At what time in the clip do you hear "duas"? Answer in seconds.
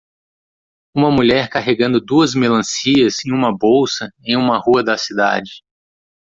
2.01-2.33